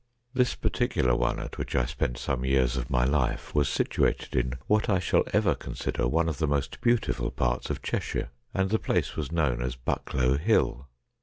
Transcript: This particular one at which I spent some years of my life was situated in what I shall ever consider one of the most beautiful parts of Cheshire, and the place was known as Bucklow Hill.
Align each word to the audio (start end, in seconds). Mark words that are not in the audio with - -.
This 0.33 0.55
particular 0.55 1.15
one 1.15 1.37
at 1.39 1.59
which 1.59 1.75
I 1.75 1.85
spent 1.85 2.17
some 2.17 2.43
years 2.43 2.75
of 2.75 2.89
my 2.89 3.03
life 3.03 3.53
was 3.53 3.69
situated 3.69 4.35
in 4.35 4.53
what 4.65 4.89
I 4.89 4.97
shall 4.97 5.23
ever 5.31 5.53
consider 5.53 6.07
one 6.07 6.27
of 6.27 6.39
the 6.39 6.47
most 6.47 6.81
beautiful 6.81 7.29
parts 7.29 7.69
of 7.69 7.83
Cheshire, 7.83 8.31
and 8.51 8.71
the 8.71 8.79
place 8.79 9.15
was 9.15 9.31
known 9.31 9.61
as 9.61 9.75
Bucklow 9.75 10.37
Hill. 10.39 10.87